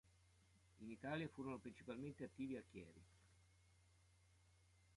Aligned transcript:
In 0.79 0.89
Italia 0.89 1.27
furono 1.31 1.59
principalmente 1.59 2.23
attivi 2.23 2.57
a 2.57 2.63
Chieri. 2.71 3.03